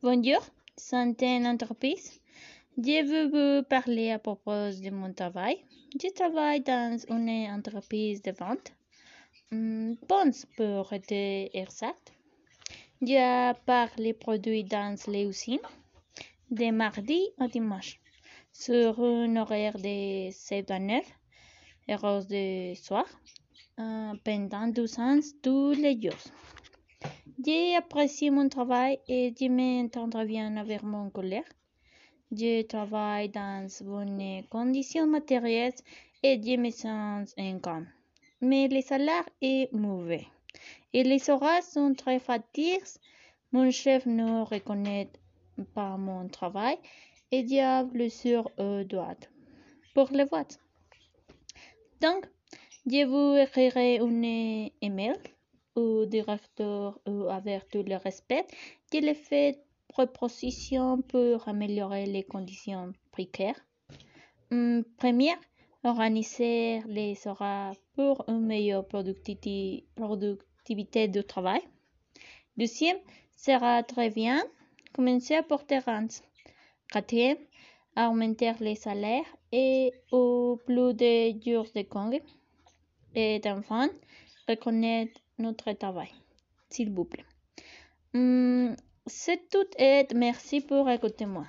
[0.00, 0.46] Bonjour,
[0.92, 2.20] une entreprise.
[2.76, 3.26] Je veux
[3.58, 5.58] vous parler à propos de mon travail.
[6.00, 8.72] Je travaille dans une entreprise de vente.
[9.50, 12.12] Hmm, Pense pour être exact.
[13.02, 15.58] Je pars les produits dans les usines
[16.52, 17.98] de mardi à dimanche
[18.52, 21.04] sur un horaire de 7 à 9
[21.90, 23.06] heures de soir
[23.80, 26.22] euh, pendant 12 ans tous les jours.
[27.44, 31.44] J'ai apprécié mon travail et je m'entends bien avec mon collègue.
[32.32, 35.72] Je travaille dans bonnes conditions matérielles
[36.22, 37.86] et je me sens en calme.
[38.40, 40.26] Mais le salaire est mauvais.
[40.92, 42.82] Et les horaires sont très fatigués.
[43.52, 45.08] Mon chef ne reconnaît
[45.74, 46.76] pas mon travail
[47.30, 49.14] et diable sur eux doigt
[49.94, 50.58] pour le vote.
[52.00, 52.26] Donc,
[52.84, 55.14] je vous écrirai un email
[55.78, 56.98] au directeur
[57.30, 58.44] avec tout le respect.
[58.92, 59.58] Le fais
[59.88, 63.60] propositions pour améliorer les conditions précaires.
[64.50, 65.38] Hum, première,
[65.84, 69.86] organiser les horaires pour une meilleure productivité,
[71.08, 71.62] du travail.
[72.56, 72.98] Deuxième,
[73.36, 74.42] sera très bien
[74.92, 76.22] commencer à porter rente.
[76.92, 77.38] Quatrième,
[77.96, 82.22] augmenter les salaires et au plus de jours de congé.
[83.14, 83.88] Et enfin,
[84.48, 86.10] reconnaître notre travail,
[86.70, 87.24] s'il vous plaît.
[88.14, 91.46] Hum, C'est tout et merci pour écouter moi.